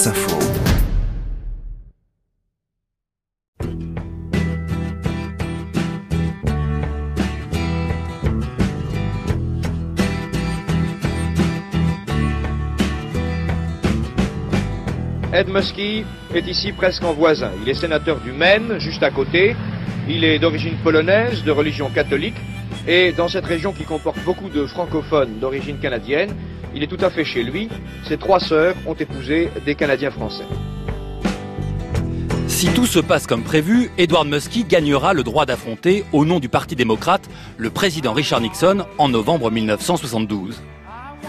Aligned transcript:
Ed 0.00 0.08
Muskie 15.48 16.04
est 16.34 16.46
ici 16.46 16.72
presque 16.72 17.04
en 17.04 17.12
voisin. 17.12 17.50
Il 17.62 17.68
est 17.68 17.74
sénateur 17.74 18.20
du 18.20 18.32
Maine, 18.32 18.78
juste 18.78 19.02
à 19.02 19.10
côté. 19.10 19.54
Il 20.08 20.24
est 20.24 20.38
d'origine 20.38 20.76
polonaise, 20.82 21.44
de 21.44 21.50
religion 21.50 21.90
catholique. 21.90 22.36
Et 22.86 23.12
dans 23.12 23.28
cette 23.28 23.44
région 23.44 23.72
qui 23.72 23.84
comporte 23.84 24.18
beaucoup 24.24 24.48
de 24.48 24.64
francophones 24.66 25.38
d'origine 25.38 25.78
canadienne, 25.78 26.34
il 26.74 26.82
est 26.82 26.86
tout 26.86 27.04
à 27.04 27.10
fait 27.10 27.24
chez 27.24 27.42
lui. 27.42 27.68
Ses 28.08 28.16
trois 28.16 28.40
sœurs 28.40 28.74
ont 28.86 28.94
épousé 28.94 29.50
des 29.66 29.74
Canadiens 29.74 30.10
français. 30.10 30.44
Si 32.46 32.68
tout 32.68 32.86
se 32.86 32.98
passe 32.98 33.26
comme 33.26 33.42
prévu, 33.42 33.90
Edward 33.96 34.26
Muskie 34.26 34.64
gagnera 34.64 35.14
le 35.14 35.22
droit 35.22 35.46
d'affronter, 35.46 36.04
au 36.12 36.24
nom 36.24 36.40
du 36.40 36.48
Parti 36.48 36.74
démocrate, 36.76 37.28
le 37.56 37.70
président 37.70 38.12
Richard 38.12 38.40
Nixon 38.40 38.84
en 38.98 39.08
novembre 39.08 39.50
1972. 39.50 40.62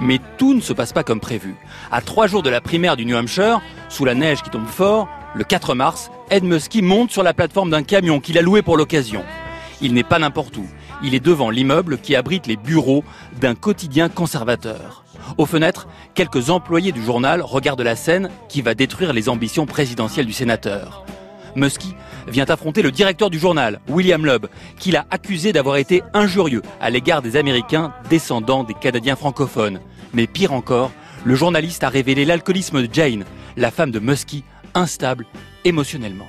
Mais 0.00 0.18
tout 0.38 0.54
ne 0.54 0.60
se 0.60 0.72
passe 0.72 0.92
pas 0.92 1.04
comme 1.04 1.20
prévu. 1.20 1.54
À 1.90 2.00
trois 2.00 2.26
jours 2.26 2.42
de 2.42 2.50
la 2.50 2.60
primaire 2.60 2.96
du 2.96 3.04
New 3.04 3.16
Hampshire, 3.16 3.60
sous 3.88 4.04
la 4.04 4.14
neige 4.14 4.42
qui 4.42 4.50
tombe 4.50 4.66
fort, 4.66 5.08
le 5.34 5.44
4 5.44 5.74
mars, 5.74 6.10
Ed 6.30 6.44
Muskie 6.44 6.82
monte 6.82 7.10
sur 7.10 7.22
la 7.22 7.34
plateforme 7.34 7.70
d'un 7.70 7.82
camion 7.82 8.20
qu'il 8.20 8.38
a 8.38 8.42
loué 8.42 8.62
pour 8.62 8.76
l'occasion. 8.76 9.22
Il 9.80 9.94
n'est 9.94 10.02
pas 10.02 10.18
n'importe 10.18 10.56
où. 10.56 10.66
Il 11.04 11.14
est 11.14 11.20
devant 11.20 11.50
l'immeuble 11.50 11.98
qui 11.98 12.14
abrite 12.14 12.46
les 12.46 12.56
bureaux 12.56 13.04
d'un 13.40 13.54
quotidien 13.54 14.08
conservateur. 14.08 15.04
Aux 15.38 15.46
fenêtres, 15.46 15.88
quelques 16.14 16.50
employés 16.50 16.92
du 16.92 17.02
journal 17.02 17.42
regardent 17.42 17.80
la 17.82 17.96
scène 17.96 18.30
qui 18.48 18.62
va 18.62 18.74
détruire 18.74 19.12
les 19.12 19.28
ambitions 19.28 19.66
présidentielles 19.66 20.26
du 20.26 20.32
sénateur. 20.32 21.04
Muskie 21.56 21.94
vient 22.28 22.46
affronter 22.48 22.82
le 22.82 22.92
directeur 22.92 23.30
du 23.30 23.38
journal, 23.38 23.80
William 23.88 24.24
Lubb, 24.24 24.46
qu'il 24.78 24.96
a 24.96 25.06
accusé 25.10 25.52
d'avoir 25.52 25.76
été 25.76 26.02
injurieux 26.14 26.62
à 26.80 26.88
l'égard 26.88 27.20
des 27.20 27.36
Américains 27.36 27.92
descendants 28.08 28.64
des 28.64 28.74
Canadiens 28.74 29.16
francophones. 29.16 29.80
Mais 30.14 30.26
pire 30.26 30.52
encore, 30.52 30.92
le 31.24 31.34
journaliste 31.34 31.84
a 31.84 31.88
révélé 31.88 32.24
l'alcoolisme 32.24 32.86
de 32.86 32.92
Jane, 32.92 33.24
la 33.56 33.70
femme 33.70 33.90
de 33.90 33.98
Muskie, 33.98 34.44
instable 34.74 35.26
émotionnellement. 35.64 36.26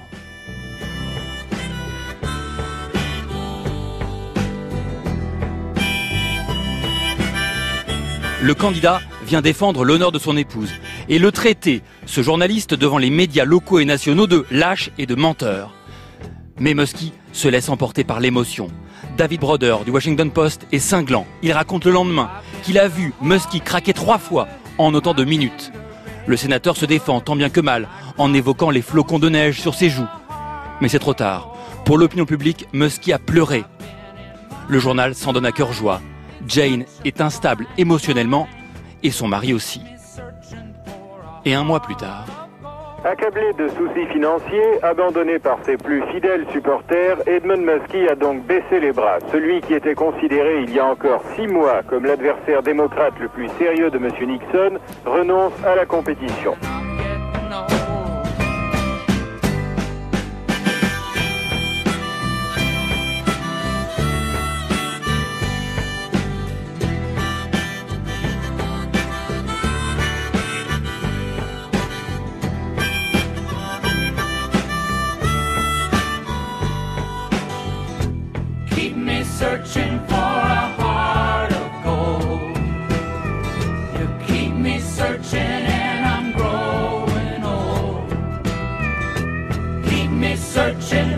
Le 8.43 8.53
candidat 8.53 8.99
vient 9.25 9.39
défendre 9.39 9.85
l'honneur 9.85 10.11
de 10.11 10.19
son 10.19 10.35
épouse 10.35 10.73
et 11.07 11.17
le 11.17 11.31
traiter, 11.31 11.81
ce 12.05 12.21
journaliste, 12.21 12.73
devant 12.73 12.97
les 12.97 13.09
médias 13.09 13.45
locaux 13.45 13.79
et 13.79 13.85
nationaux 13.85 14.27
de 14.27 14.45
lâche 14.51 14.91
et 14.97 15.05
de 15.05 15.15
menteur. 15.15 15.73
Mais 16.59 16.73
Muskie 16.73 17.13
se 17.31 17.47
laisse 17.47 17.69
emporter 17.69 18.03
par 18.03 18.19
l'émotion. 18.19 18.67
David 19.15 19.39
Broder 19.39 19.77
du 19.85 19.91
Washington 19.91 20.29
Post 20.29 20.67
est 20.73 20.79
cinglant. 20.79 21.25
Il 21.41 21.53
raconte 21.53 21.85
le 21.85 21.93
lendemain 21.93 22.29
qu'il 22.63 22.77
a 22.79 22.89
vu 22.89 23.13
Muskie 23.21 23.61
craquer 23.61 23.93
trois 23.93 24.17
fois 24.17 24.49
en 24.77 24.93
autant 24.93 25.13
de 25.13 25.23
minutes. 25.23 25.71
Le 26.27 26.35
sénateur 26.35 26.75
se 26.75 26.85
défend 26.85 27.21
tant 27.21 27.37
bien 27.37 27.49
que 27.49 27.61
mal 27.61 27.87
en 28.17 28.33
évoquant 28.33 28.71
les 28.71 28.81
flocons 28.81 29.19
de 29.19 29.29
neige 29.29 29.61
sur 29.61 29.73
ses 29.73 29.89
joues. 29.89 30.03
Mais 30.81 30.89
c'est 30.89 30.99
trop 30.99 31.13
tard. 31.13 31.55
Pour 31.85 31.97
l'opinion 31.97 32.25
publique, 32.25 32.67
Muskie 32.73 33.13
a 33.13 33.19
pleuré. 33.19 33.63
Le 34.67 34.79
journal 34.79 35.15
s'en 35.15 35.31
donne 35.31 35.45
à 35.45 35.53
cœur 35.53 35.71
joie. 35.71 36.01
Jane 36.47 36.85
est 37.05 37.21
instable 37.21 37.65
émotionnellement 37.77 38.47
et 39.01 39.11
son 39.11 39.27
mari 39.27 39.53
aussi. 39.53 39.81
Et 41.45 41.53
un 41.53 41.63
mois 41.63 41.81
plus 41.81 41.95
tard, 41.95 42.25
Accablé 43.05 43.51
de 43.57 43.67
soucis 43.67 44.07
financiers, 44.13 44.81
abandonné 44.81 45.37
par 45.37 45.57
ses 45.65 45.75
plus 45.75 46.01
fidèles 46.13 46.45
supporters, 46.53 47.17
Edmund 47.27 47.61
Muskie 47.61 48.07
a 48.07 48.15
donc 48.15 48.45
baissé 48.45 48.79
les 48.79 48.93
bras. 48.93 49.17
Celui 49.29 49.59
qui 49.59 49.73
était 49.73 49.93
considéré 49.93 50.63
il 50.63 50.73
y 50.73 50.79
a 50.79 50.85
encore 50.85 51.21
six 51.35 51.47
mois 51.47 51.83
comme 51.83 52.05
l'adversaire 52.05 52.63
démocrate 52.63 53.13
le 53.19 53.27
plus 53.27 53.49
sérieux 53.59 53.91
de 53.91 53.97
M. 53.97 54.09
Nixon 54.25 54.79
renonce 55.05 55.51
à 55.65 55.75
la 55.75 55.85
compétition. 55.85 56.55
searching 79.43 79.99
for 80.07 80.31
a 80.59 80.63
heart 80.79 81.51
of 81.51 81.71
gold. 81.83 82.55
You 83.99 84.07
keep 84.25 84.53
me 84.53 84.79
searching 84.79 85.61
and 85.81 86.01
I'm 86.13 86.27
growing 86.39 87.43
old. 87.43 88.09
Keep 89.89 90.11
me 90.11 90.37
searching 90.37 91.11